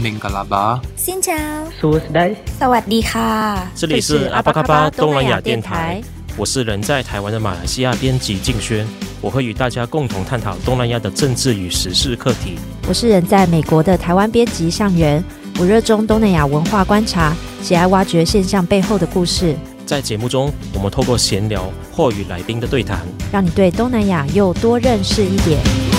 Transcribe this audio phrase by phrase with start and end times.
[0.00, 1.36] 明格拉巴，新疆，
[1.78, 6.00] 苏斯代，萨瓦迪卡，这里是阿巴卡巴东南亚电台，
[6.38, 8.86] 我是人在台湾的马来西亚编辑静轩，
[9.20, 12.58] 我会与大家共同探讨东南亚的政治与时事课题。
[12.88, 15.22] 我是人在美国的台湾编辑向元，
[15.58, 19.54] 我热衷东南亚文化观察，喜爱挖掘现象背后的故事。
[19.84, 25.89] 在节目中，我们透过闲聊或与来宾的对谈，让你对东南亚又多认识一点。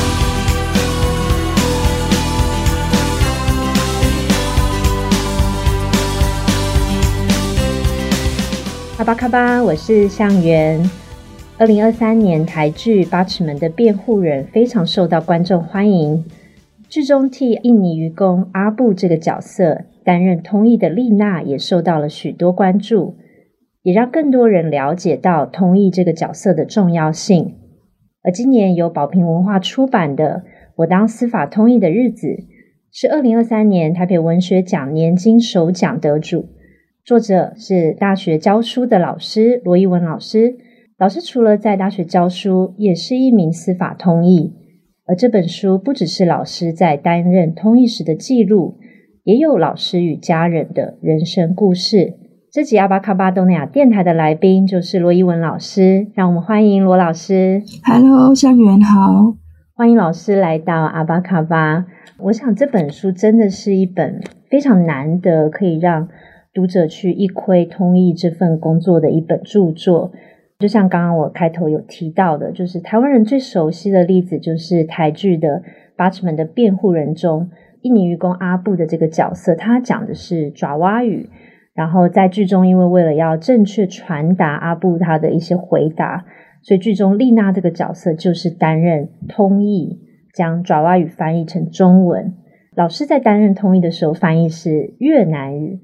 [9.02, 10.80] 阿峇卡巴，我是向元。
[11.58, 16.24] 二零二三年台剧《八尺门的辩护人》非常受到观众欢迎。
[16.88, 23.16] 剧中替印尼渔工阿布这个角色担任通译的丽娜也受到了许多关注，
[23.82, 27.56] 也让更多人了解到通译这个角色的重要性。
[28.22, 30.44] 而今年由宝瓶文化出版的
[30.76, 32.28] 《我当司法通译的日子》，
[32.92, 36.46] 是二零二三年台北文学奖年金首奖得主。
[37.04, 40.56] 作者是大学教书的老师罗一文老师。
[41.00, 44.54] 老师除了在大学教书，也是一名司法通译。
[45.08, 48.78] 而这本书不只是老师在担任通译时的记录，
[49.24, 52.14] 也有老师与家人的人生故事。
[52.52, 57.64] 这集阿巴卡巴东南亚电台的来宾就是罗一文老师，让我们欢迎罗老师。
[57.84, 59.36] Hello，向元好，
[59.74, 61.88] 欢迎老师来到阿巴卡巴。
[62.20, 66.08] 我想这本书真的是一本非常难得，可以让
[66.54, 70.12] 读者去一窥通译这份工作的一本著作，
[70.60, 75.48] 就像刚刚我开头有提到的，就是台湾人最熟悉的例子，就是台剧的
[75.96, 77.50] 《八尺门的辩护人》中，
[77.84, 81.30] 印尼渔工阿布的这个角色，他讲的是爪哇语，
[81.74, 86.26] 然后在剧中，因为为了要正确传达阿布他的一些回答，
[86.62, 90.02] 所以剧中丽娜这个角色就是担任通译，
[90.34, 92.34] 将爪哇语翻译成中文。
[92.76, 95.80] 老师在担任通译的时候，翻译是越南语。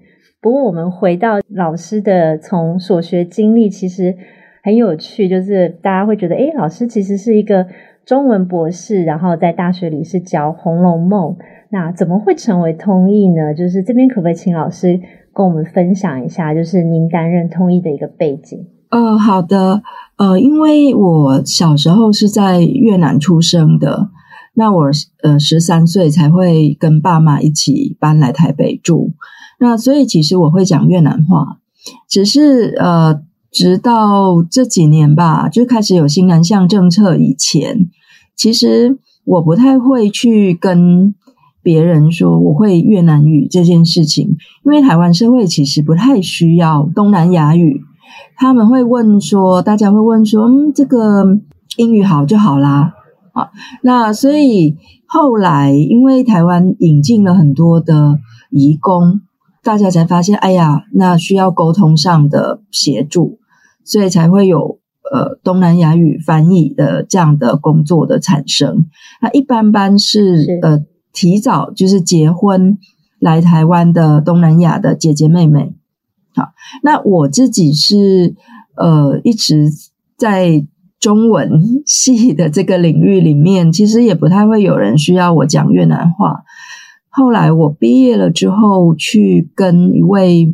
[0.48, 4.16] 不过，我们回到老师的从所学经历，其实
[4.64, 5.28] 很有趣。
[5.28, 7.68] 就是大家会觉得，诶，老师其实是一个
[8.06, 11.32] 中文博士，然后在大学里是教《红楼梦》，
[11.70, 13.54] 那怎么会成为通译呢？
[13.54, 14.98] 就是这边可不可以请老师
[15.34, 18.68] 跟我们分享一下，就是您担任通译的一个背景？
[18.90, 19.82] 呃，好的，
[20.16, 24.12] 呃，因为我小时候是在越南出生的，
[24.54, 24.86] 那我
[25.24, 29.12] 呃十三岁才会跟爸妈一起搬来台北住。
[29.60, 31.58] 那所以其实我会讲越南话，
[32.08, 37.90] 只是呃，直到这几年吧，就开始有新南向政策以前，
[38.36, 41.16] 其实我不太会去跟
[41.64, 47.82] 别人说我会越南语这件事情，因为台湾社会其实不太需要东南亚语，
[48.36, 51.40] 他们会问说，大家会问说，嗯，这个
[51.78, 52.94] 英语好就好啦，
[53.34, 53.50] 啊，
[53.82, 54.76] 那所以
[55.08, 58.20] 后来因为台湾引进了很多的
[58.52, 59.22] 移工。
[59.68, 63.38] 大家才发现，哎呀，那需要沟通上的协助，
[63.84, 64.80] 所以才会有
[65.12, 68.86] 呃东南亚语翻译的这样的工作的产生。
[69.22, 72.78] 那一般般是，是呃提早就是结婚
[73.20, 75.76] 来台湾的东南亚的姐姐妹妹。
[76.34, 78.36] 好，那我自己是
[78.78, 79.70] 呃一直
[80.16, 80.66] 在
[80.98, 86.46] 中文系的这个领域里面，其实也不太会有人需要我讲越南话。
[87.18, 90.54] 后来我毕业了之后，去跟一位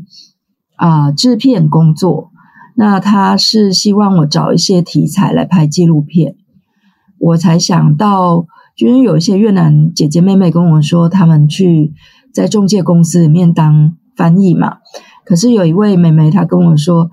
[0.78, 2.32] 啊、呃、制片工作，
[2.78, 6.38] 那他是希望我找一些题材来拍纪录片，
[7.20, 8.46] 我才想到，
[8.78, 11.92] 就是有一些越南姐姐妹妹跟我说，他们去
[12.34, 14.78] 在中介公司里面当翻译嘛，
[15.26, 17.10] 可是有一位妹妹她跟我说，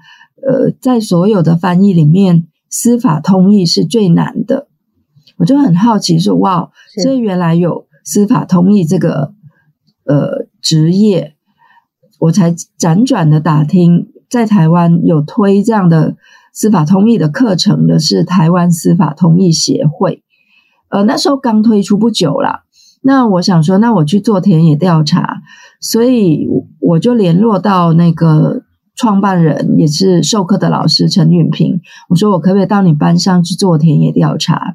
[0.47, 4.69] 呃，在所有的翻译里面，司法通译是最难的，
[5.39, 6.71] 我就很好奇说，哇，
[7.03, 9.34] 所以原来有司法通译这个。
[10.10, 11.37] 呃，职业，
[12.19, 16.16] 我才辗转的打听，在台湾有推这样的
[16.53, 20.25] 司法通译的课程的是台湾司法通译协会。
[20.88, 22.65] 呃，那时候刚推出不久啦，
[23.03, 25.43] 那我想说，那我去做田野调查，
[25.81, 26.48] 所以
[26.80, 28.62] 我就联络到那个
[28.97, 34.74] 创办人，也是授课的老师陈允平，我说我可不可以到你班上去做田野调查？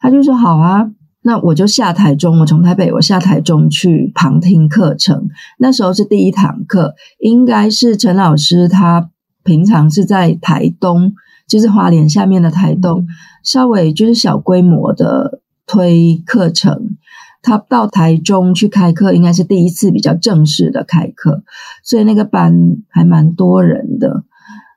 [0.00, 0.90] 他就说好啊。
[1.22, 5.28] 那我就下台中，我从台北我下台中去旁听课程。
[5.58, 9.10] 那时候是第一堂课，应该是陈老师他
[9.44, 11.12] 平常是在台东，
[11.46, 13.06] 就是花莲下面的台东，
[13.44, 16.96] 稍微就是小规模的推课程。
[17.42, 21.42] 他到台中去开课，应该是第一次比较正式的开课，
[21.82, 22.54] 所以那个班
[22.88, 24.24] 还蛮多人的。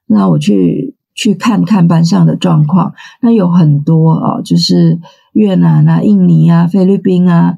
[0.07, 0.95] 那我去。
[1.15, 2.91] 去看看班上的状况，
[3.21, 4.99] 那有很多啊，就是
[5.33, 7.57] 越南啊、印尼啊、菲律宾啊，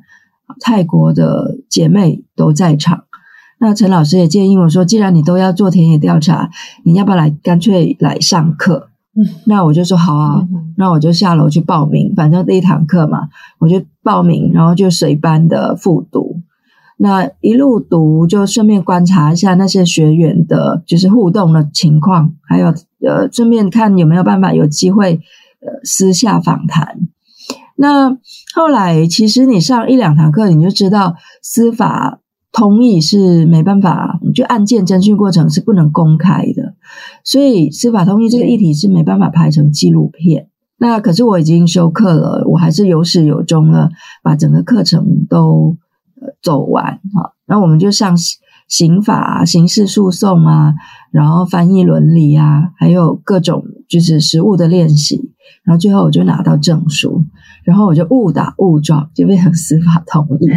[0.59, 3.03] 泰国的姐妹都在场。
[3.57, 6.49] 那陈老师也建议我说，既然你都要做田野调查，
[6.83, 8.89] 你要不要来干脆来上课？
[9.17, 13.29] 嗯，那我就说好啊，嗯、那我就下楼去报名，反正第一堂课嘛，
[13.59, 16.41] 我就报名，然后就随班的复读。
[16.97, 22.67] 那一路读，就顺便观察一下那些学员的，就是互动的情况，还有
[23.07, 25.21] 呃，顺便看有没有办法有机会
[25.61, 26.99] 呃私下访谈。
[27.75, 28.17] 那
[28.53, 32.19] 后来其实你上一两堂课，你就知道司法
[32.51, 36.75] 通译是没办法，就案件侦讯过程是不能公开的，
[37.23, 40.47] 所以司法通译这个议题是没办法拍成纪录片。
[40.77, 43.89] 那可是我已经修课了，我还是有始有终了，
[44.23, 45.77] 把整个课程都。
[46.41, 48.15] 走完哈，那我们就上
[48.67, 50.73] 刑法、刑事诉讼啊，
[51.11, 55.33] 然后翻译伦理啊，还有各种就是实务的练习，
[55.63, 57.23] 然后最后我就拿到证书，
[57.65, 60.47] 然后我就误打误撞就变成司法通译。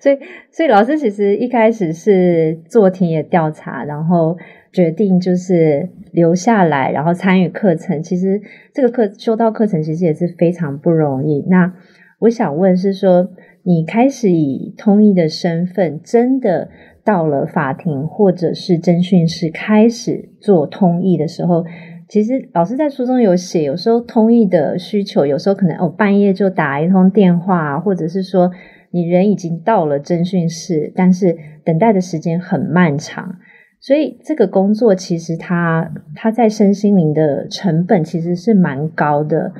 [0.00, 0.18] 所以，
[0.52, 4.36] 所以老师其实一开始是做田野调查，然后
[4.72, 8.02] 决定就是留下来，然后参与课程。
[8.02, 8.42] 其实
[8.74, 11.44] 这个课修道课程其实也是非常不容易。
[11.48, 11.72] 那
[12.18, 13.30] 我想问是说，
[13.62, 16.68] 你开始以通译的身份，真的
[17.04, 21.64] 到了法庭或者是侦讯室开始做通译的时候，
[22.08, 28.50] 其实老师在书中有写，有时候通译的需求，有时候可能哦半夜就打一通电话，或者是说
[28.90, 33.36] 你人已经到了侦讯室，但是等待的时间很漫长，
[33.80, 39.52] 所以这个工作其实它它在身心灵的成本其实是蛮高的，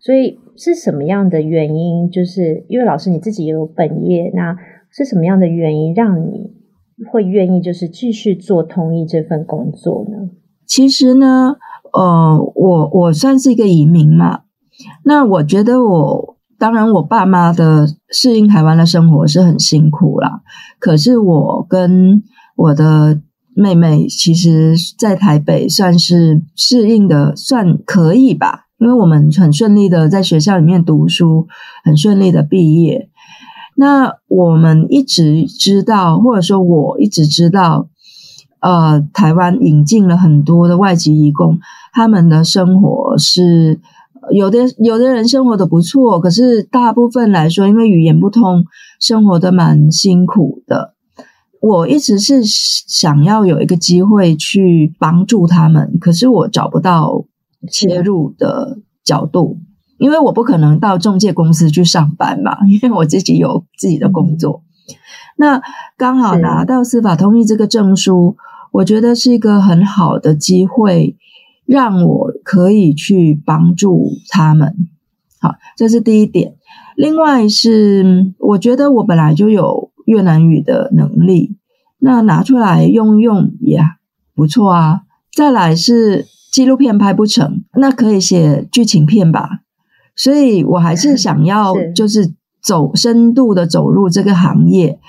[0.00, 0.38] 所以。
[0.54, 2.10] 是什么样的原因？
[2.10, 4.54] 就是因为老师你自己也有本业，那
[4.90, 6.52] 是什么样的原因让你
[7.10, 10.28] 会愿意就是继续做通译这份工作呢？
[10.66, 11.56] 其实呢，
[11.92, 14.40] 呃，我我算是一个移民嘛。
[15.04, 20.40] 那我觉得我当然我爸妈的适应台湾的生活是很辛苦啦。
[20.78, 22.22] 可是我跟
[22.56, 23.20] 我的
[23.54, 28.66] 妹妹，其实在台北算是适应的算可以吧。
[28.78, 31.46] 因为我们很顺利的在学校里面读书，
[31.84, 33.08] 很顺利的毕业。
[33.76, 37.88] 那我们一直知道，或者说我一直知道，
[38.62, 41.58] 呃，台湾引进了很多的外籍移工，
[41.92, 43.78] 他们的生活是
[44.30, 48.64] 有的，有的人生活的不错，可是大部分来说，因为语言不通，
[48.98, 50.94] 生活的蛮辛苦的。
[51.60, 57.26] 我一直是想要有一个机会去帮助他们，可是我找不到。
[57.70, 59.56] 切入的角度，
[59.96, 64.64] 因为我不可能到中介公司去上班嘛，因为我自己有自己的工作。
[65.36, 65.62] 那
[65.96, 68.36] 刚好拿到司法通译这个证书，
[68.72, 71.16] 我觉得是一个很好的机会，
[71.64, 74.74] 让我可以去帮助他们。
[75.40, 76.54] 好，这是第一点。
[76.96, 81.56] 另外是，我觉得我本来就有越南语的能力，
[81.98, 83.80] 那拿出来用用也
[84.34, 85.02] 不错啊。
[85.32, 86.26] 再来是。
[86.52, 89.60] 纪录片拍不成，那可以写剧情片吧。
[90.14, 95.00] 所以我还是想要，就是走深度的走入这个行业，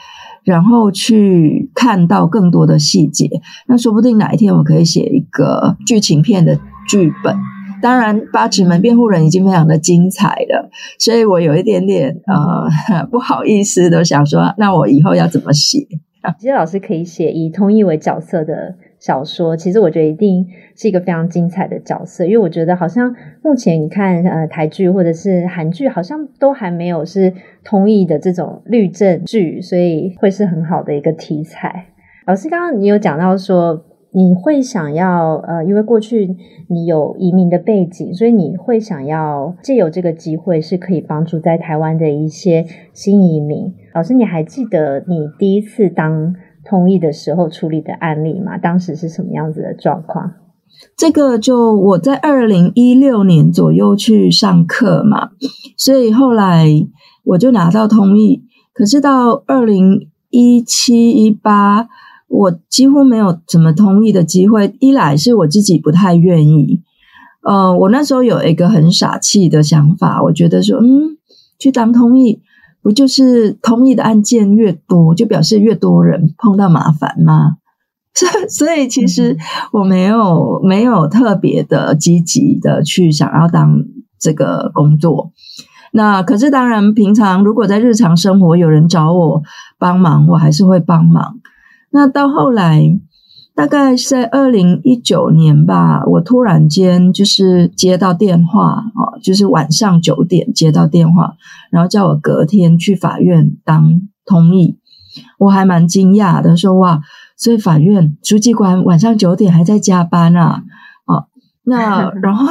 [0.44, 3.30] 然后去看到更多的细节。
[3.68, 7.36] 那说不定哪一天我可以写一个剧情片的剧本。
[7.82, 15.80] 当然，《八尺门辩护人》已经非常的精彩了，所以我有一点点呃 不好意思的想说，那我以后要怎么写？
[16.40, 27.34] 其实老师可以写以通译为角色的小说，其实我觉得一定是一个非常精彩的角色，因为我觉得好像目前你看呃台剧或者是韩剧，好像都还没有是
[27.66, 31.88] 通译的这种律政剧，所以会是很好的一个题材。
[32.26, 36.38] 老师刚刚你有讲到说你会想要呃，因为过去
[36.70, 43.74] 你有移民的背景，所以你会想要借由这个机会是可以帮助在台湾的一些新移民。
[43.94, 46.34] 老师，你还记得你第一次当
[46.66, 48.58] 通译的时候处理的案例吗？
[48.58, 50.32] 当时是什么样子的状况？
[50.98, 55.30] 这个就我在二零一六年左右去上课嘛，
[55.78, 56.68] 所以后来
[57.24, 58.44] 我就拿到通译。
[58.74, 61.88] 可是到二零一七一八，
[62.28, 64.74] 我几乎没有怎么通译的机会。
[64.80, 66.82] 一来是我自己不太愿意，
[67.44, 71.18] 呃，我那时候有一个很傻气的想法，我觉得说，嗯，
[71.60, 72.42] 去当通译。
[72.84, 77.56] 不就是同意的案件越多，就表示越多人碰到麻烦吗？
[78.14, 79.36] 所所以其实
[79.72, 83.86] 我没有没有特别的积极的去想要当
[84.20, 85.32] 这个工作。
[85.94, 89.42] 那可是当然，平常如果在日常生活有人找我
[89.80, 91.40] 帮忙，我还是会帮忙。
[91.90, 93.00] 那到后来。
[93.56, 101.36] 大概是在二零一九年吧，我突然间就是接到电话，哦，就是晚上九点接到电话，
[101.70, 104.80] 然后叫我隔天去法院当通译。
[105.38, 107.02] 我还蛮惊讶的，说哇，
[107.38, 110.64] 所以法院书记官晚上九点还在加班啊！
[111.06, 111.28] 哦，
[111.64, 112.48] 那 然后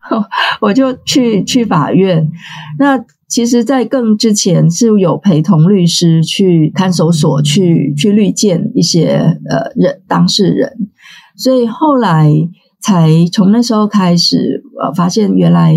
[0.62, 2.30] 我就去去法院。
[2.78, 10.88] 那其实，在更之前是有陪同律师去看守所去去律见一些呃人当事人，
[11.36, 12.32] 所以后来
[12.80, 15.74] 才从那时候开始，呃，发现原来，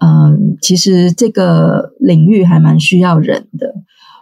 [0.00, 3.68] 嗯、呃，其实这个领域还蛮需要人的。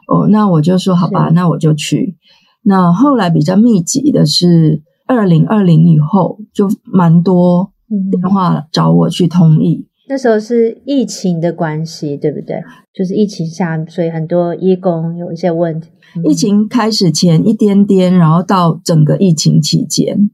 [0.06, 2.18] 哦，那我就说好吧，那我就去。
[2.62, 7.72] 那后来比较密集的是二零二零以后，就蛮多
[8.10, 9.86] 电话找我去通译。
[10.06, 12.62] 那时候是疫情的关系，对不对？
[12.92, 15.90] 就是疫情下，所以很多义工有一些问题。
[16.24, 20.30] 疫情开始前一点点，然后到整个疫情期间，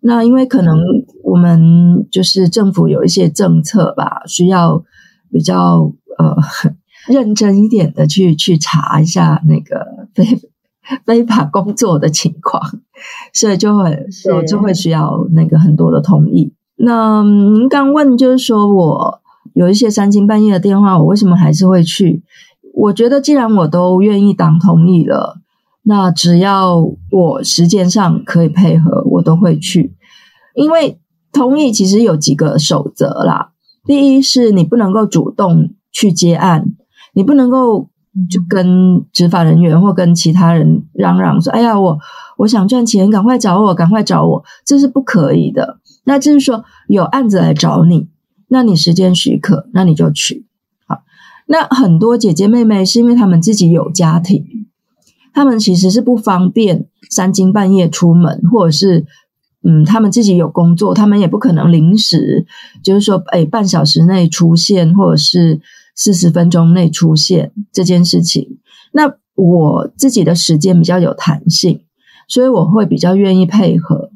[0.00, 0.76] 那因为可能
[1.22, 4.82] 我们就是政府有一些政策吧，需要
[5.30, 6.36] 比较呃
[7.08, 10.24] 认真一点的去去查一下那个非
[11.06, 12.60] 非法工作的情况，
[13.32, 16.52] 所以就会就就会需要那个很多的同意。
[16.76, 19.20] 那您刚问，就是说我
[19.54, 22.22] 有一些三更半夜的电话，我为什么还是会去？
[22.74, 25.38] 我觉得既然我都愿意当同意了，
[25.84, 29.94] 那只要我时间上可以配合，我都会去。
[30.54, 30.98] 因为
[31.32, 33.50] 同意其实有几个守则啦，
[33.84, 36.64] 第一是你不能够主动去接案，
[37.12, 37.88] 你不能够
[38.28, 41.98] 就跟执法人员或跟其他人嚷嚷说：“哎呀，我
[42.38, 45.78] 我想赚钱，赶快找我，赶快找我。”这是不可以的。
[46.04, 48.08] 那就是说，有案子来找你，
[48.48, 50.46] 那你时间许可，那你就去。
[50.86, 51.02] 好，
[51.46, 54.44] 那很多姐姐妹妹是因为他们自己有家庭，
[55.32, 59.06] 他们其实是不方便三更半夜出门，或者是
[59.62, 62.44] 嗯，他们自己有工作，他们也不可能临时
[62.82, 65.60] 就是说，哎，半小时内出现，或者是
[65.96, 68.58] 四十分钟内出现这件事情。
[68.92, 71.80] 那我自己的时间比较有弹性，
[72.28, 74.10] 所以我会比较愿意配合。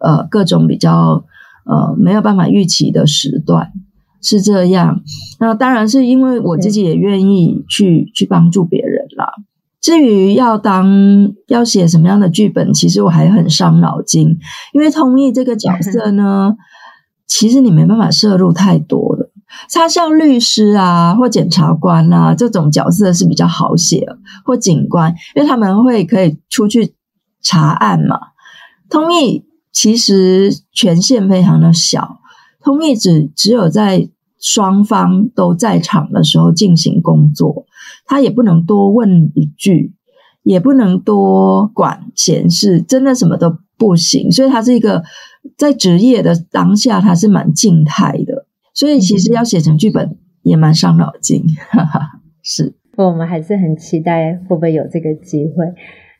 [0.00, 1.24] 呃，各种比较
[1.64, 3.72] 呃没有办法预期的时段
[4.20, 5.02] 是这样。
[5.38, 9.32] 那当然是因为我自己也愿意去去帮助别人啦。
[9.80, 14.36] 至于要当要写什么样的剧本，其实我还很伤脑筋，
[14.72, 16.56] 因为通译这个角色呢，
[17.26, 19.30] 其实你没办法摄入太多的。
[19.72, 24.04] 他像律师啊或检察官啊这种角色是比较好写，
[24.44, 26.94] 或警官，因为他们会可以出去
[27.40, 28.18] 查案嘛。
[28.90, 29.44] 通译。
[29.80, 32.18] 其实权限非常的小，
[32.60, 34.08] 通译只只有在
[34.40, 37.64] 双方都在场的时候进行工作，
[38.04, 39.94] 他也不能多问一句，
[40.42, 44.32] 也不能多管闲事，真的什么都不行。
[44.32, 45.04] 所以他是一个
[45.56, 48.48] 在职业的当下，他是蛮静态的。
[48.74, 52.00] 所以其实要写成剧本也蛮伤脑筋，哈哈。
[52.42, 55.64] 是，我们还是很期待会不会有这个机会。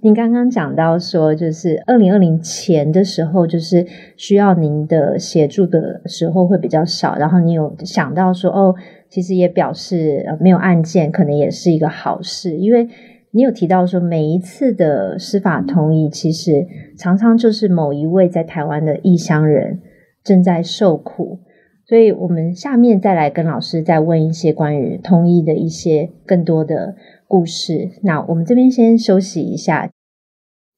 [0.01, 3.85] 您刚刚讲到说，就是二零二零前的时候，就是
[4.17, 7.17] 需要您的协助的时候会比较少。
[7.17, 8.73] 然后你有想到说，哦，
[9.09, 12.89] 其实也表示没有案件，可能也是一个好事，因为
[13.33, 16.65] 你有提到说，每一次的司法通译，其实
[16.97, 19.81] 常常就是某一位在台湾的异乡人
[20.23, 21.41] 正在受苦。
[21.89, 26.95] 所以我们下面再来跟老师再问一些关于通译的一些更多的。
[27.29, 29.91] 故事，那我们这边先休息一下。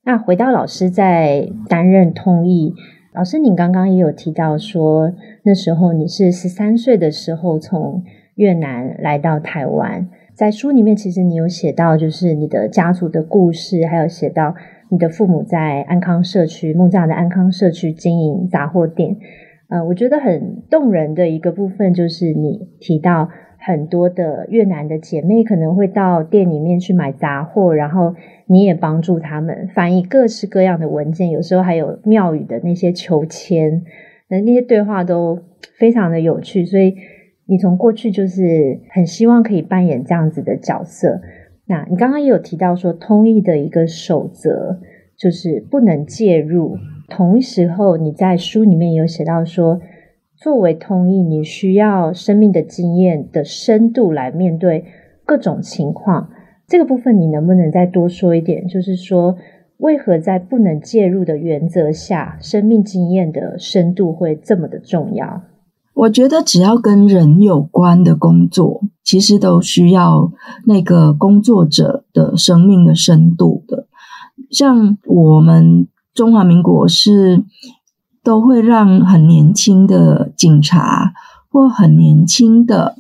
[0.05, 2.75] 那回到老师在担任通译，
[3.15, 5.13] 老师，你刚刚也有提到说，
[5.45, 8.03] 那时候你是十三岁的时候从
[8.35, 14.57] 越南来到台湾，在书里面其实你有写到，就是你的家族的故事，还有写到
[14.91, 19.17] 你的父母在安康社区木栅的安康社区经营杂货店。
[19.69, 23.29] 呃，我觉得很动人的一个部分就是你提到。
[23.63, 28.15] 很多的越南的姐妹可能会到店里面去买杂货，然后
[28.47, 33.83] 你也帮助他们翻译各式各样的文件，有时候还有庙宇的那些求签，
[34.29, 35.39] 那那些对话都
[35.79, 36.65] 非常的有趣。
[36.65, 36.95] 所以
[37.45, 41.21] 你从过去就是很希望可以扮演这样子的角色。
[41.67, 44.81] 那你刚刚也有提到说，通译的一个守则
[45.19, 46.79] 就是不能介入。
[47.11, 49.81] 同时候，你在书里面有写到说。
[50.43, 54.87] 作为通译，你需要生命的经验的深度来面对
[55.27, 56.31] 各种情况。
[56.67, 58.67] 这个部分你能不能再多说一点？
[58.67, 59.37] 就是说，
[59.77, 65.43] 为何在不能介入的原则下，生命经验的深度会这么的重要？
[65.93, 70.33] 我觉得只要跟人有关的工作，其实都需要
[70.65, 73.87] 那个工作者的生命的深度的。
[74.51, 77.45] 像我们中华民国是。
[78.23, 81.13] 都会让很年轻的警察
[81.51, 82.95] 或很年轻的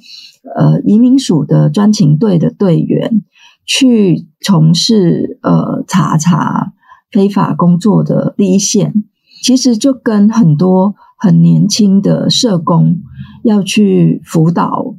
[0.56, 3.22] 呃移民署的专勤队的队员
[3.66, 6.72] 去从事呃查查
[7.12, 9.04] 非法工作的第一线，
[9.42, 12.96] 其实就跟很多很年轻的社工
[13.44, 14.94] 要去辅导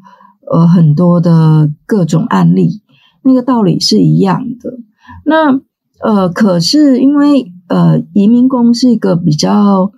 [0.51, 2.81] 呃很多的各种案例，
[3.23, 4.77] 那个道理是一样的。
[5.25, 5.59] 那
[6.03, 9.91] 呃，可是因为呃移民工是一个比较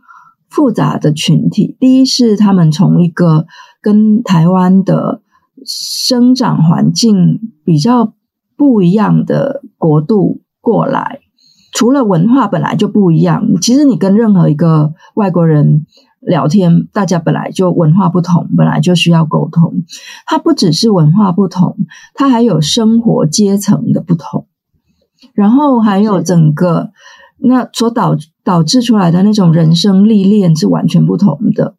[0.54, 3.48] 复杂的群体，第一是他们从一个
[3.82, 5.24] 跟台湾的
[5.66, 8.14] 生长环境比较
[8.56, 11.22] 不一样的国度过来，
[11.74, 15.88] 除了文化本来就不一样，其实你跟任何一个外国人
[16.22, 19.84] 聊天，大家本来就文化不同，本来就需要沟通。
[20.28, 21.76] 它不只是文化不同，
[22.14, 24.46] 它还有生活阶层的不同，
[25.34, 26.92] 然后还有整个
[27.46, 31.76] 那所导导致出来的那种人生历练是完全不同的。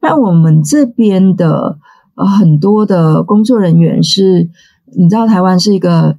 [0.00, 1.78] 那我们这边的
[2.14, 4.48] 呃很多的工作人员是，
[4.96, 6.16] 你知道台湾是一个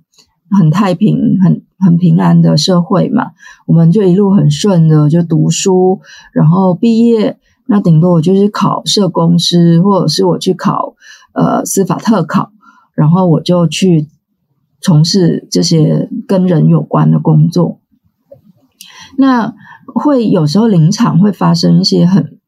[0.51, 3.31] 很太平、很很平安的社会嘛，
[3.67, 6.01] 我们就一路很顺的就读书，
[6.33, 10.95] 然后毕业，那顶多我就是考社工师，或者是我去考
[11.31, 12.51] 呃司法特考，
[12.93, 14.09] 然后我就去
[14.81, 17.79] 从事这些跟人有关的工作。
[19.19, 19.53] 那
[19.93, 22.39] 会有时候临场会发生一些很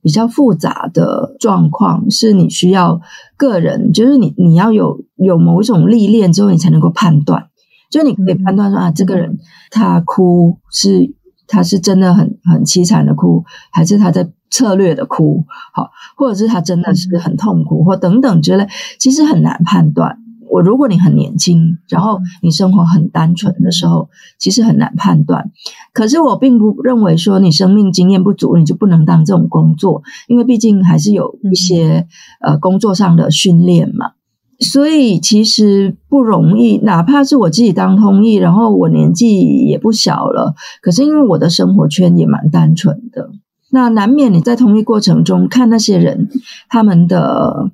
[0.00, 3.02] 比较复杂的状况，是你需要
[3.36, 7.48] 个人，就是你你要有有某一种历练之后，你才能够判断。
[7.90, 9.38] 就你可以判断说啊，这个人
[9.70, 11.14] 他哭是
[11.46, 15.44] 他是真的很很凄惨的哭，还是他在策略的哭，
[15.74, 18.66] 好，或者是他真的是很痛苦，或等等之类，
[18.98, 20.18] 其实很难判断。
[20.48, 25.50] 我如果你很年轻，然后你生活很单纯的时候，其实很难判断。
[25.92, 32.06] 可是我并不认为说你生命经验不足，你就不能当这种工作，因为毕竟还是有一些
[32.40, 34.12] 呃工作上的训练嘛。
[34.58, 43.30] 所以其实不容易，哪怕是我自己当通译，然后我年纪也不小了，可是因为我的生活圈也蛮单纯的，
[43.70, 46.28] 那难免你在通译过程中看那些人
[46.68, 47.70] 他们的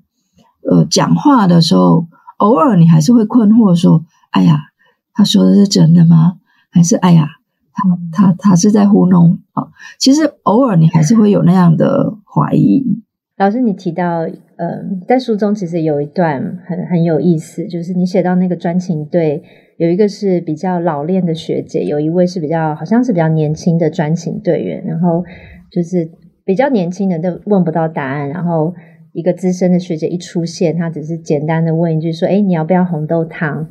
[0.68, 2.06] 呃讲话的时候。
[2.42, 4.59] 偶尔你还是会困惑说：“哎呀，
[5.14, 6.38] 他说的是真的吗？
[6.72, 7.28] 还是哎呀，
[7.72, 13.00] 他他他是在糊弄啊？”其实偶尔你还是会有那样的怀疑。
[13.37, 14.26] 老师，你提到，
[14.57, 19.44] 呃，在书中其实有一段很很有意思，就是你写到那个专情队
[19.76, 25.24] 有一个是比较老练的学姐，有一位是比较好像是比较年轻的专情队员，然后
[25.70, 26.11] 就是
[26.44, 28.74] 比较年轻的都问不到答案，然后。
[29.12, 33.68] 一个资深的学姐一出现，她只是简单的问一句说：“诶，你要不要红豆汤？”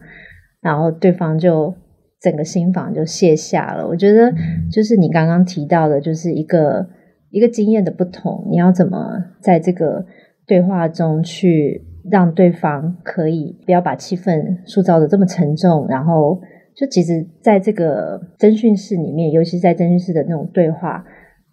[0.62, 1.74] 然后对方就
[2.20, 3.88] 整个心房就卸下了。
[3.88, 4.32] 我觉得
[4.72, 6.88] 就是你刚刚提到的，就是一个
[7.32, 10.06] 一个经验的不同，你要怎么在这个
[10.46, 16.40] 对话中去让对方可以不要把气氛塑造的这么沉重，然后
[16.76, 21.04] 就其实在这个征讯室里面，尤其是在征讯室的那种对话，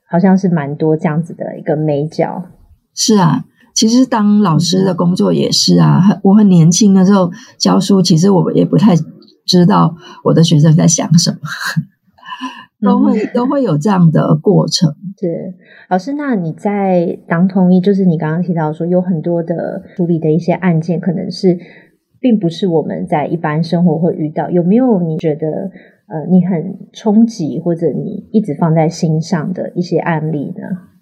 [0.07, 2.45] 好像是蛮多这样子的一个眉角。
[2.95, 3.47] 是啊。
[3.79, 8.97] 其实当老师的工作也是啊，我很年轻的时候教书，其实我也不太
[9.47, 11.39] 知道我的学生在想什么，
[12.83, 14.93] 都会都会有这样的过程。
[15.21, 15.55] 是
[15.89, 21.57] 老师，那你在当通译，就是你刚刚提到说有很多的处理的一些案件，可能是
[22.19, 25.47] 并不是我们在一般生活会遇到，有没有你觉得
[26.09, 30.98] 呃你很冲击或者你一直放在心上的一些案例呢？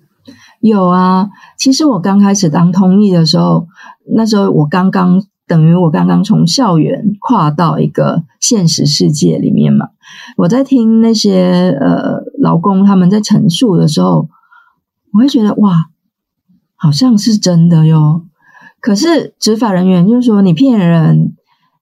[0.66, 3.66] 有啊，其实我刚开始当通译的时候，
[4.14, 9.88] 那时候我刚刚等于我刚刚从校园跨到一个现实世界里面嘛。
[10.37, 14.29] 我在听那些呃劳工他们在陈述的时候，
[15.12, 15.87] 我会觉得哇，
[16.74, 18.22] 好像是真的哟。
[18.81, 21.35] 可是执法人员就说你骗人，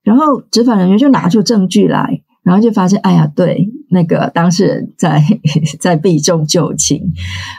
[0.03, 2.23] 然后执法人员就拿出证据来。
[2.44, 5.24] 然后就发现，哎呀，对，那个当事人在
[5.80, 7.00] 在避重就轻。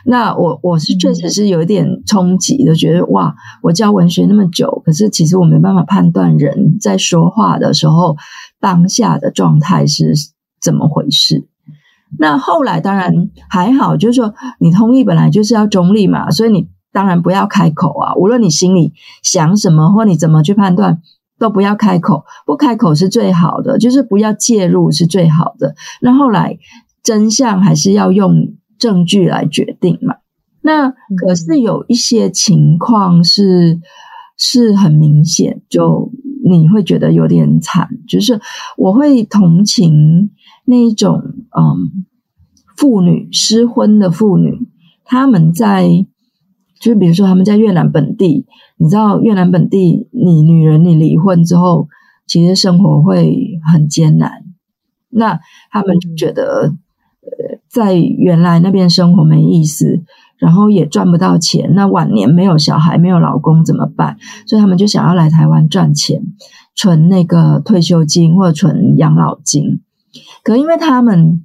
[0.06, 8.16] 那我我是确实是有一点冲击的，觉得哇，我教文学那么久，可是其实我没办法判断人在说话的时候
[8.60, 10.14] 当下的状态是
[10.62, 11.48] 怎么回事。
[12.20, 18.94] 那后来当然还好，就是说你通译本来就是要中立嘛，所以你当然不要开口啊，无论你心里
[19.24, 21.02] 想什么或你怎么去判断。
[21.38, 25.76] 都不要开口，不开口是最好的，就是不要介入是最好的。
[26.02, 26.58] 那后来
[27.04, 30.16] 真相还是要用证据来决定嘛。
[30.62, 33.80] 那可是有一些情况是
[34.38, 36.12] 是很明显，就
[36.44, 38.40] 你会觉得有点惨，就是
[38.78, 40.32] 我会同情
[40.66, 41.22] 那一种
[41.56, 42.06] 嗯
[42.76, 44.68] 妇女失婚的妇女，
[45.04, 45.88] 他们在
[46.80, 48.46] 就是比如说他们在越南本地，
[48.78, 51.88] 你知道越南本地，你女人你离婚之后，
[52.28, 54.44] 其实生活会很艰难。
[55.10, 55.40] 那
[55.72, 56.74] 他们就觉得，
[57.22, 60.04] 呃，在原来那边生活没意思，
[60.38, 61.74] 然后也赚不到钱。
[61.74, 64.18] 那晚年没有小孩，没有老公怎么办？
[64.46, 66.22] 所以他们就想要来台湾赚钱，
[66.76, 69.80] 存那个退休金或者存养老金。
[70.44, 71.45] 可因为他们，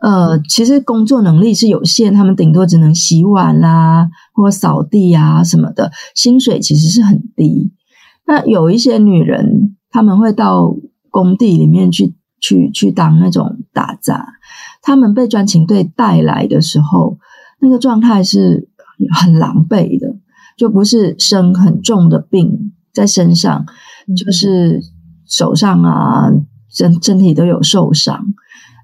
[0.00, 7.72] 呃，其实工作能力是有限，他们顶多只能洗碗啦，或扫地啊什么的，薪水其实是很低。
[8.26, 10.74] 那有一些女人，他们会到
[11.10, 12.14] 工地里面去。
[12.40, 14.24] 去去当那种打杂，
[14.80, 17.18] 他们被专勤队带来的时候，
[17.60, 18.68] 那个状态是
[19.12, 20.14] 很狼狈的，
[20.56, 23.66] 就不是生很重的病在身上，
[24.16, 24.80] 就是
[25.26, 26.30] 手上啊，
[26.70, 28.24] 身身体都有受伤。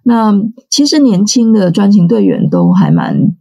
[0.05, 0.33] 那
[0.71, 3.35] 其实年轻的专勤队员都还蛮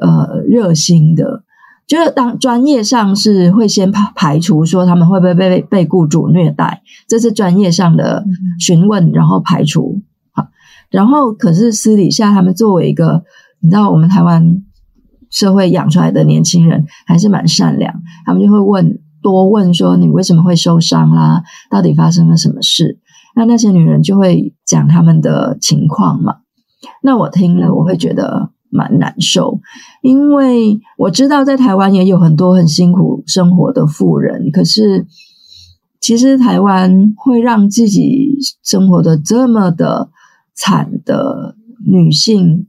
[0.00, 1.42] 呃热心的。
[1.84, 8.24] 就是当专业上是会先排排除说他们会不会被被雇主虐待，这是专业上的
[8.58, 10.46] 询问，然后排除好，
[10.90, 13.24] 然后可是私底下他们作为一个
[13.60, 14.62] 你知道我们台湾
[15.28, 17.92] 社会养出来的年轻人还是蛮善良，
[18.24, 23.00] 他们就会问多问说你为什么会受伤啦，到底发生了什么事？
[23.34, 26.36] 那那些女人就会讲他们的情况嘛，
[27.02, 28.50] 那我听了我会觉得。
[28.74, 29.60] 蛮难受，
[30.00, 35.06] 因为我知道在台湾也有很多很辛苦生活的妇人，可是
[36.00, 40.08] 其实台湾会让自己生活的这么的
[40.54, 42.66] 惨的女性，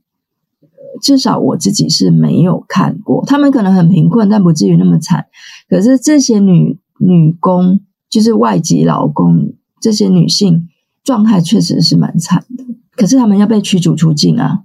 [1.01, 3.23] 至少我自己是没有看过。
[3.25, 5.27] 她们可能很贫困，但不至于那么惨。
[5.69, 10.69] 可是这些女女工，就是外籍劳工，这些女性
[11.03, 12.63] 状态确实是蛮惨的。
[12.95, 14.63] 可是她们要被驱逐出境啊。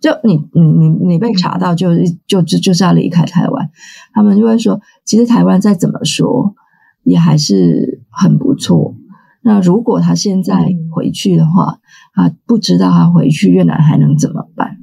[0.00, 1.88] 就你你你你被查到就
[2.26, 3.70] 就就就是要离开台湾，
[4.14, 6.54] 他们就会说，其实台湾再怎么说
[7.02, 8.94] 也还是很不错。
[9.42, 11.80] 那如果他现在回去的话，
[12.12, 14.78] 啊不知道他回去越南还能怎么办，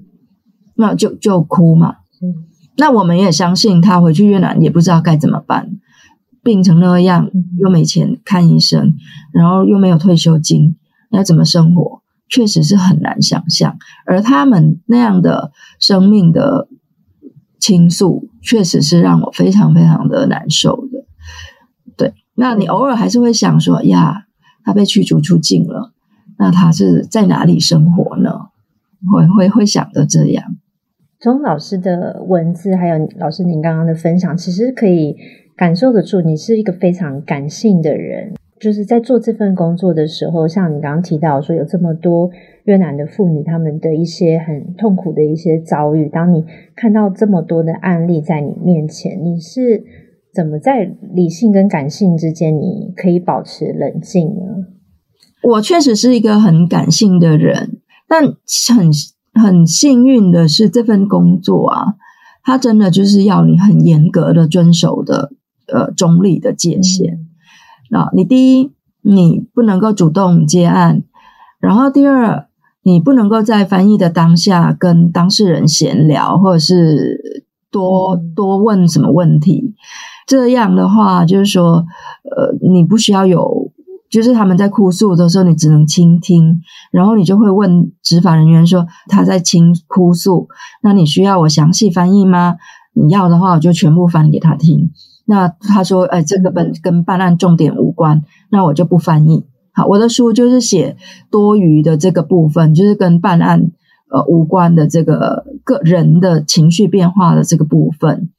[0.76, 1.96] 那就就哭嘛。
[2.78, 5.72] 那我们也相信他回去越南也不知道该怎么办，
[6.48, 7.30] 病成那样
[7.60, 8.96] 又没钱看医生，
[9.34, 10.78] 然后又没有退休金，
[11.12, 12.02] 要怎么生活？
[12.30, 16.70] 确实是很难想象，而他们那样的生命的
[17.60, 21.06] 倾诉，确实是让我非常非常的难受的。
[21.98, 24.28] 对，那你偶尔还是会想说，呀，
[24.64, 25.92] 他被驱逐出境了，
[26.40, 28.32] 那他是在哪里生活呢？
[29.12, 30.56] 会会会想的这样。
[31.20, 35.16] 从老师的文字，还有老师您刚刚的分享，其实可以
[35.58, 38.34] 感受得出，你是一个非常感性的人。
[38.60, 42.30] 就是在做这份工作的时候，像你刚刚提到说，有这么多
[42.66, 46.08] 越南的妇女，她们的一些很痛苦的一些遭遇。
[46.10, 49.84] 当你看到这么多的案例在你面前，你是
[50.34, 54.66] 怎么在理性跟感性之间，你可以保持冷静呢？
[55.44, 58.92] 我确实是一个很感性的人，但很
[59.34, 61.94] 很幸运的是，这份工作啊，
[62.44, 65.34] 它真的就是要你很严格的遵守的
[65.72, 67.14] 呃中立的界限。
[67.14, 67.24] 嗯
[67.90, 71.04] 那你第一，你不能够主动接案，
[71.58, 72.50] 然后第二，
[72.84, 79.74] 你不能够在翻译的当下跟当事人闲聊，或者是多多问什么问题。
[80.26, 81.86] 这样的话，就是说，
[82.36, 83.72] 呃，你不需要有，
[84.10, 86.60] 就是他们在哭诉的时候，你只能倾听，
[86.92, 90.50] 然后你就会问执法人员说他在倾哭诉，
[90.84, 92.58] 那你需要我详细翻译吗？
[92.92, 94.92] 你要的话，我就全部翻给他听。
[95.30, 99.46] 那他说，哎，这个本跟办案重点无关，那我就不翻译。
[99.74, 100.96] 好，我的书就是写
[101.30, 103.72] 多余的这个部分，就是跟办案
[104.10, 108.30] 呃无关的这个个人的情绪变化的这个部分。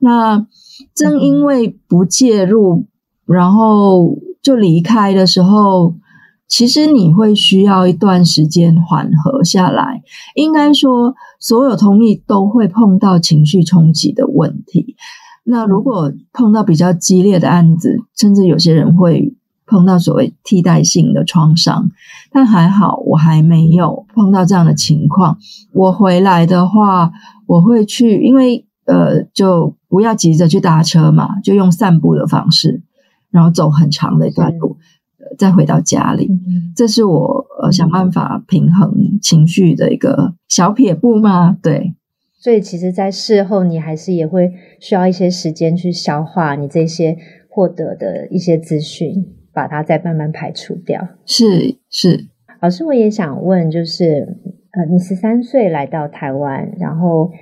[0.00, 0.46] 那
[0.94, 2.86] 正因为不介入，
[3.24, 5.94] 然后就离开的时候，
[6.48, 10.02] 其实你会需要一段时间缓和下来。
[10.34, 14.96] 应该说，所有同意都会碰到情绪冲击的问题。
[15.48, 19.32] 那如果碰到比较激烈的案子，甚至有些人会
[19.64, 21.88] 碰到所谓替代性的创伤，
[22.32, 25.38] 但还好我还没有碰到这样的情况。
[25.72, 27.12] 我回来的话，
[27.46, 32.82] 我会去，因为呃，就不要急着去搭车嘛，就用散步的方式，
[33.30, 34.76] 然后走很长的一段路，
[35.38, 36.28] 再回到家里。
[36.74, 41.94] 这是我呃想办法平衡情绪的一个小撇步嘛，对。
[42.46, 47.16] 所以，其实，在事后，你还是也会需要一些时间去消化你这些
[47.48, 51.08] 获得的一些资讯，把它再慢慢排除掉。
[51.24, 51.44] 是
[51.90, 52.28] 是，
[52.60, 54.38] 老师，我也想问，就是
[54.70, 57.32] 呃，你十三岁来到台湾，然后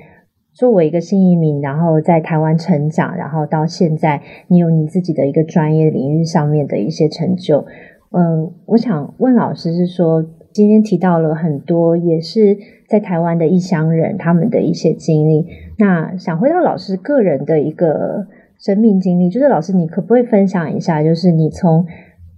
[0.55, 7.67] 作为一个新移民，然后在台湾成长，然后到现在你有你自己的一个专业领域上面的一些成就。
[8.13, 12.57] 嗯，我想问老师是说，今天提到了很多也是
[12.89, 15.47] 在台湾的异乡人他们的一些经历，
[15.79, 21.85] 那想回到老师个人的一个生命经历，就是老师你可不可以分享一下，就是你从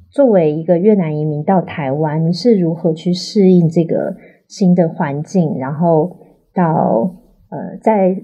[0.09, 4.17] 作为一个越南移民到台湾，你是如何去适应这个
[4.49, 6.17] 新的环境，然后
[6.55, 7.17] 到
[7.51, 8.23] 呃在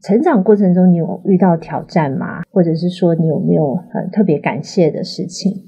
[0.00, 2.44] 成长过程中你有遇到挑战吗？
[2.52, 5.64] 或者是说你有没有很特别感谢的事情？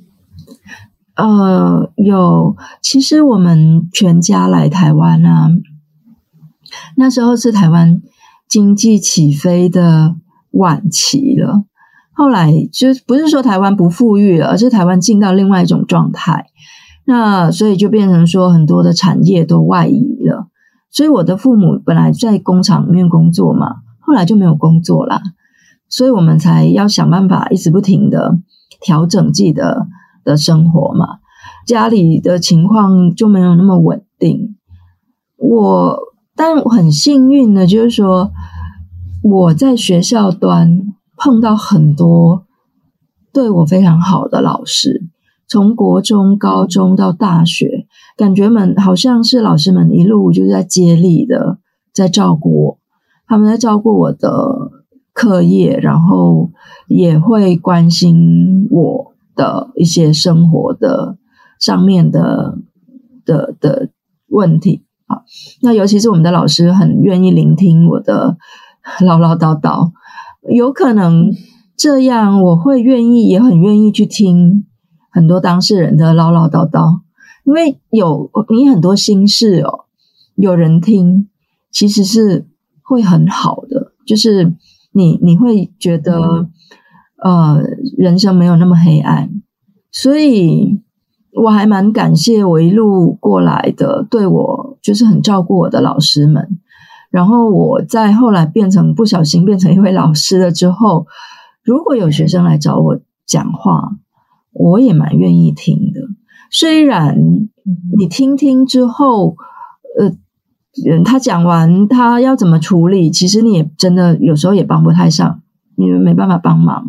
[1.17, 2.57] 呃，有。
[2.83, 5.49] 其实我们全家来台湾啊，
[6.97, 8.03] 那时候是台湾
[8.47, 10.15] 经济起飞的
[10.51, 11.65] 晚期了。
[12.13, 16.47] 后来就不是说台湾不富裕了，而是台湾进到另外一种状态。
[17.07, 20.49] 那所以就变成说很多的产业都外移了。
[20.91, 25.23] 所以我的父母本来在工厂里面工作嘛，后来就没有工作啦。
[25.89, 28.39] 所以我们才要想办法一直不停的
[28.83, 29.89] 调整自己的。
[30.27, 31.21] 的生活嘛，
[31.65, 34.57] 家里的情况就没有那么稳定。
[35.39, 35.99] 我
[36.35, 38.33] 但很幸运的，就是说
[39.23, 40.83] 我在学校端
[41.17, 42.45] 碰到很多
[43.33, 45.09] 对我非常好的老师，
[45.47, 47.87] 从国中、高中到大学，
[48.17, 51.59] 感觉们好像是老师们一路就是在接力的
[51.93, 52.79] 在照顾我，
[53.27, 54.73] 他们在照顾我的
[55.13, 56.51] 课业，然后
[56.89, 59.16] 也会关心我。
[59.37, 61.17] 的一些生活的
[61.61, 62.59] 上面的
[63.25, 63.91] 的的
[64.29, 65.23] 问题啊，
[65.61, 68.37] 那尤其是我们的老师很愿意聆听我的
[69.01, 69.93] 唠唠叨叨，
[70.53, 71.31] 有可能
[71.77, 74.65] 这样我会愿意，也很愿意去听
[75.11, 77.03] 很多当事人的唠唠叨叨，
[77.45, 79.85] 因为有你很多心事哦，
[80.35, 81.29] 有人听，
[81.71, 82.49] 其实是
[82.83, 84.57] 会很好的，就是
[84.93, 86.49] 你你会觉得。
[87.27, 87.61] 呃，
[87.99, 89.29] 人生没有那么黑暗，
[89.91, 90.81] 所以
[91.33, 96.61] 我还蛮感谢我一路过来的，对我就是很照顾我的老师们。
[97.11, 101.09] 然后我在后来变成不小心变成一位老师了之后，
[101.65, 103.97] 如果有学生来找我讲话，
[104.53, 106.03] 我也蛮愿意听的。
[106.53, 107.19] 虽然
[107.99, 109.35] 你听听之后，
[109.99, 115.43] 呃，他讲完他要怎么处理，其实你也真的有时候也帮不太上。
[115.79, 116.87] 你们没办法帮忙，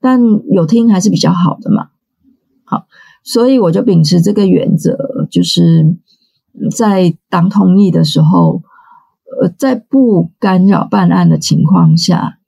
[0.00, 1.88] 但有听还是比较好的嘛。
[2.64, 2.86] 好，
[3.22, 4.96] 所以我就秉持这个原则，
[5.30, 5.96] 就是
[6.76, 8.62] 在当通译的时候，
[9.40, 12.38] 呃，在不干扰办案的情况下，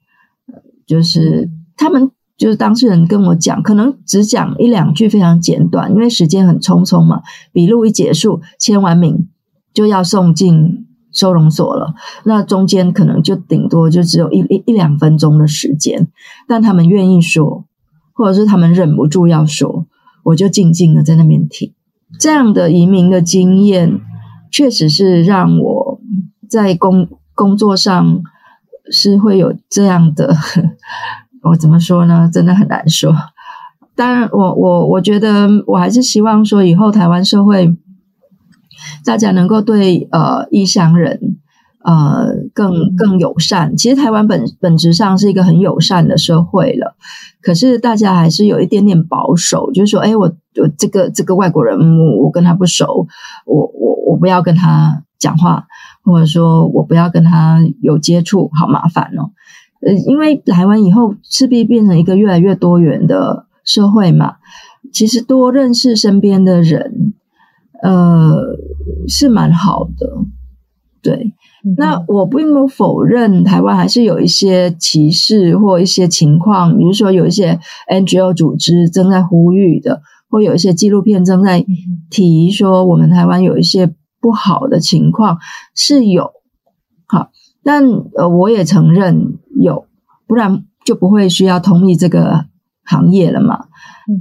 [0.87, 9.29] 就是他们就是当事人跟我讲，可能只讲一两句非常简短，因为时间很匆匆嘛，笔录一结束，签完名
[9.73, 10.87] 就要送进。
[11.21, 11.93] 收容所了，
[12.25, 16.09] 那中间可能就顶多就只有一一一两分钟的时间，
[16.49, 17.67] 但他们愿意说，
[18.15, 19.85] 或者是他们忍不住要说，
[20.23, 21.75] 我就静静的在那边听。
[22.19, 24.01] 这样的移民的经验，
[24.51, 26.01] 确实是让我
[26.49, 28.23] 在工工作上
[28.91, 30.35] 是会有这样的，
[31.45, 32.31] 我怎么说呢？
[32.33, 33.15] 真的很难说。
[33.95, 37.77] 当然，我我我觉得我还是希望说，以后台湾社会。
[39.05, 41.39] 大家能够对呃异乡人
[41.85, 43.77] 呃更更友善。
[43.77, 46.97] 其实台湾本本质上是一个很友善的社会了，
[47.41, 50.27] 可是大家还是有一点点保守，就是说，哎，我
[50.61, 51.79] 我这个这个外国人，
[52.19, 53.07] 我跟他不熟，
[53.47, 55.67] 我我我不要跟他讲话，
[56.05, 59.31] 或者说我不要跟他有接触，好麻烦哦。
[59.81, 64.35] 呃，因为台湾以后势必变成一个越来越多元的社会嘛，
[64.93, 67.15] 其实多认识身边的人。
[67.83, 68.41] 呃，
[69.09, 70.07] 是蛮好的，
[71.03, 71.33] 对。
[71.77, 81.63] 那我并不否认台湾还是有一些歧视或一些情况，比如说有一些 NGO 组织正在呼吁的，或有一些纪录片正在
[82.09, 85.39] 提说我们台湾有一些不好的情况
[85.75, 86.31] 是有。
[87.07, 87.31] 好，
[87.63, 87.85] 但
[88.17, 89.85] 呃，我也承认有，
[90.27, 92.47] 不然就不会需要同意这个
[92.85, 93.67] 行业了嘛。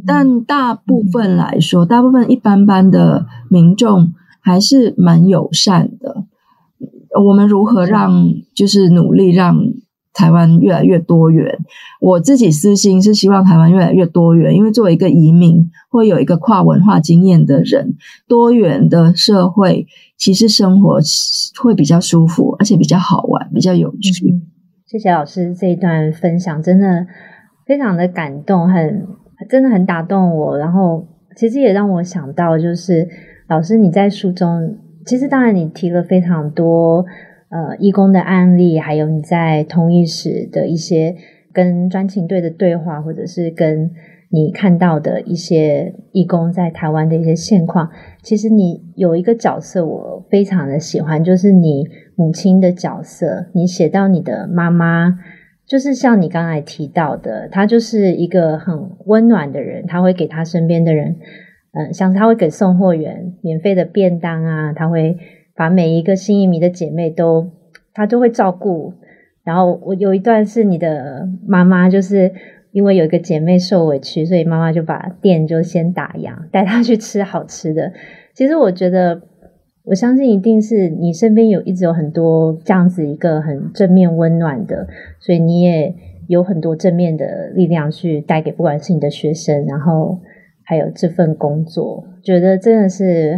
[0.05, 6.25] 但大部分来说，大部分一般般的民众还是蛮友善的。
[7.23, 9.57] 我们如何让，就是努力让
[10.13, 11.57] 台湾越来越多元？
[11.99, 17.95] 我自己私心是希望台湾越来越多元，因为作为一个移民，会有一个跨文化经验的人，
[18.27, 20.99] 多元的社会其实生活
[21.61, 24.29] 会比较舒服，而且比较好玩，比较有趣。
[24.29, 24.41] 嗯，
[24.85, 27.07] 谢谢老师这一段分享，真的
[27.65, 29.07] 非常的感动，很。
[29.47, 33.07] 真的很打动我，然后其实也让我想到，就是
[33.47, 34.75] 老师你在书中，
[35.05, 37.05] 其实当然你提了非常多
[37.49, 41.15] 呃义工的案例，还有你在通译时的一些
[41.53, 43.89] 跟专勤队的对话，或者是跟
[44.29, 47.89] 你看到的一些义工在台湾的一些现况。
[48.21, 53.45] 其实你有一个角色我非常的喜欢，就是你母亲的角色。
[53.53, 55.17] 你写到你的妈妈。
[55.69, 61.15] 就是像你刚才提到的，他就是一个很温暖的人，他会给他身边的人，
[61.73, 65.15] 嗯，像他会给送货员免费的便当啊，他会
[65.55, 67.51] 把每一个新移民的姐妹都，
[67.93, 68.95] 他都会照顾。
[69.43, 72.33] 然后我有一段是你的妈妈，就是
[72.71, 77.93] 因为有一个姐妹受委屈，所以妈妈就把店就先打烊，带她去吃好吃的。
[78.33, 79.21] 其实我觉得。
[79.89, 84.87] 我相信一定是你身边有一直有很多这样子一个很正面温暖的，
[85.19, 85.95] 所以你也
[86.27, 90.19] 有很多正面的力量去带给不管是你的学生，然后
[90.63, 93.33] 还有这份工作，觉得真的是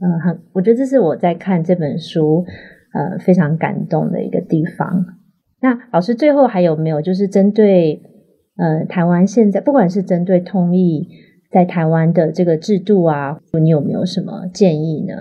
[0.00, 2.44] 嗯很，我觉得这是我在看这本书
[2.94, 5.04] 呃非常感动的一个地方。
[5.60, 8.00] 那老师最后还有没有就是针对
[8.56, 11.08] 呃台湾现在不管是针对通译
[11.50, 15.14] 在台湾的这个制度啊，你有没有什么建议呢？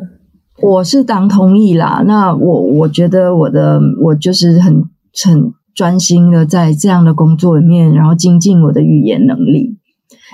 [0.62, 4.84] 我是当通译啦，那我我觉得我的我就是很
[5.24, 9.78] 很专心的在这样的工作里面，然后精进我的语言能力。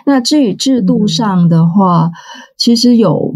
[0.05, 2.11] 那至于制度上的话，
[2.55, 3.33] 其实有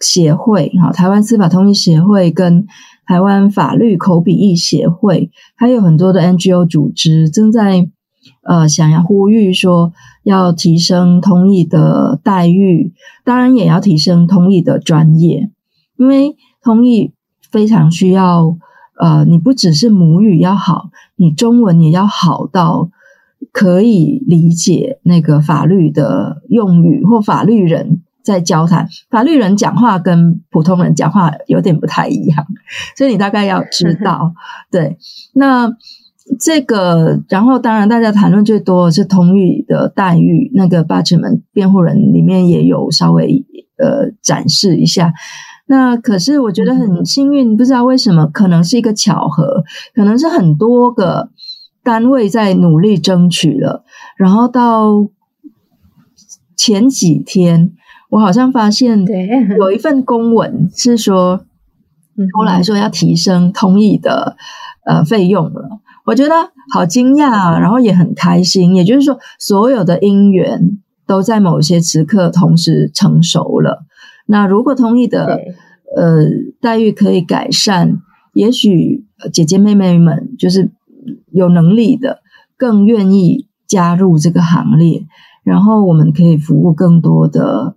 [0.00, 2.66] 协会哈，台湾司法通译协会跟
[3.06, 7.88] 台湾法律口笔译协会，还有很多的 NGO 组织正在
[8.42, 9.92] 呃想要呼吁说
[10.24, 12.92] 要提升通译的待遇，
[13.24, 15.50] 当然也要提升通译的专业。
[15.96, 17.12] 因为通译
[17.50, 18.56] 非常需要，
[18.98, 22.90] 呃，你不只是母语要好，你中文也要好到
[23.52, 32.46] 可以理解那个法律的用语，或法律人在交谈，法律人讲话跟普通人讲话有点不太一样，
[32.96, 34.32] 所以你大概要知道。
[34.70, 34.96] 对，
[35.34, 35.70] 那
[36.40, 43.44] 这个，然后当然大家谈论最多的是通译的待遇，那个 Butcherman 辩护人里面也有稍微
[43.76, 45.12] 呃展示一下。
[45.66, 51.30] 那可是我觉得很幸运，不知道为什么，可能是一个巧合，可能是很多个
[51.82, 53.82] 单位在努力争取了，
[54.18, 55.08] 然后到
[56.54, 57.72] 前几天，
[58.10, 59.04] 我好像发现
[59.58, 61.44] 有一份公文是说，
[62.36, 64.36] 后来说要提升通译的
[64.84, 66.34] 呃费用了，我觉得
[66.74, 73.86] 好惊讶啊，然后也很开心，也就是说，所有的因缘都在某些时刻同时成熟了。
[74.26, 75.38] 那如果同意的
[75.96, 76.24] 呃
[76.60, 78.00] 待遇可以改善，
[78.32, 80.72] 也许姐姐妹妹们就是
[81.30, 82.20] 有能力的，
[82.56, 85.06] 更愿意加入这个行列，
[85.44, 87.76] 然后我们可以服务更多的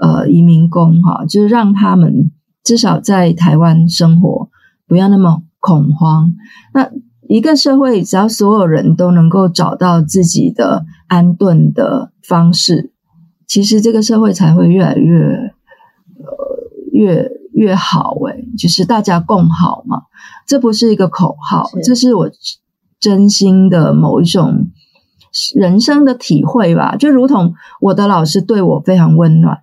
[0.00, 2.30] 呃移民工哈，就是让他们
[2.62, 4.48] 至少在台湾生活
[4.86, 6.32] 不要那么恐慌。
[6.72, 6.90] 那
[7.28, 12.92] 一个社会只要所有人都能够找到自己的安顿的方式，
[13.46, 15.52] 其实这个社会才会越来越。
[16.98, 20.02] 越越好诶，就是大家共好嘛，
[20.48, 22.28] 这不是一个口号，是这是我
[22.98, 24.66] 真心的某一种
[25.54, 26.96] 人生的体会吧。
[26.96, 29.58] 就如同我的老师对我非常温暖，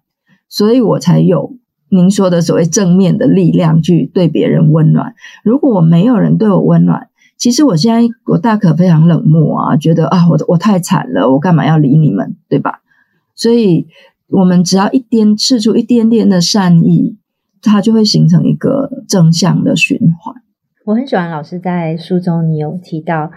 [0.47, 1.57] 所以我才有
[1.89, 5.13] 您说的所谓正面的力量去对别人温暖。
[5.43, 12.79] 如果我没有人对我温暖，其实我现在我大可非常冷漠啊，觉得啊，我我太惨了，我干嘛要理你们，对吧？
[13.35, 13.87] 所以
[14.29, 17.17] 我们只要一点试出一点点的善意。
[17.69, 20.35] 它就会形成一个正向的循环。
[20.85, 23.31] 我很喜欢老师在书中，你有提到，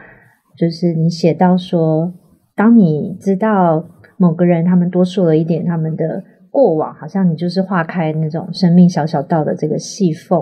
[0.56, 2.12] 就是你写到说，
[2.54, 3.88] 当你知道
[4.18, 10.38] 某个人他们多说了一点他们的过往，好像你就是划开那种生命小小道的这个细缝。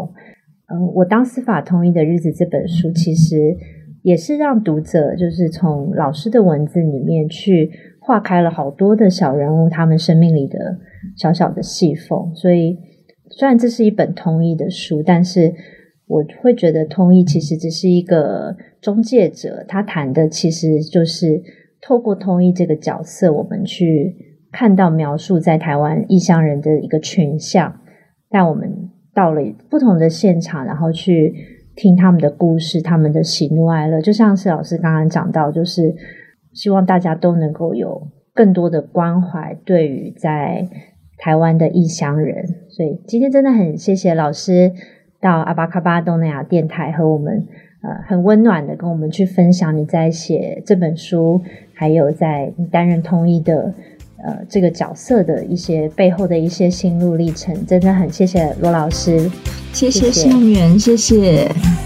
[0.66, 3.56] 嗯，我当司法通译的日子这本书，其实
[4.02, 7.70] 也是让读者就是从老师的文字里面去
[8.00, 10.58] 划开了好多的小人物他们生命里的
[11.16, 12.76] 小小的细缝，所以。
[13.30, 15.52] 虽然这是一本通译的书，但是
[16.06, 21.42] 我会觉得通译其实只是一个中介者，他谈的其实就是
[21.80, 24.14] 透过通译这个角色，我们去
[24.52, 27.80] 看到描述在台湾异乡人的一个群像，
[28.30, 31.34] 带我们到了不同的现场，然后去
[31.74, 35.94] 听他们的故事，他们的喜怒哀乐，就像是老师刚刚讲到，就是
[36.52, 40.68] 希望大家都能够有更多的关怀，对于在。
[41.18, 44.72] 台湾的异乡人，所以今天真的很谢谢老师
[45.20, 47.46] 到阿巴卡巴东南亚电台和我们
[47.82, 51.40] 呃很温暖的跟我们去分享你在写这本书，
[51.72, 53.72] 还有在你担任通译的
[54.24, 59.30] 呃这个角色的一些背后的一些心路历程，真的很谢谢罗老师，
[59.72, 60.10] 谢谢。
[60.10, 61.16] 心源，谢谢。
[61.16, 61.85] 谢谢